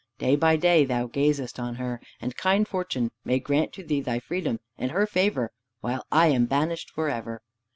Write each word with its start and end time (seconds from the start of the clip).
Day 0.17 0.35
by 0.35 0.55
day 0.55 0.83
thou 0.83 1.05
gazest 1.05 1.59
on 1.59 1.75
her, 1.75 2.01
and 2.19 2.35
kind 2.35 2.67
fortune 2.67 3.11
may 3.23 3.37
grant 3.37 3.71
to 3.73 3.83
thee 3.83 4.01
thy 4.01 4.17
freedom 4.17 4.59
and 4.75 4.89
her 4.89 5.05
favor 5.05 5.51
while 5.81 6.07
I 6.11 6.29
am 6.29 6.47
banished 6.47 6.89
for 6.89 7.07
ever! 7.07 7.43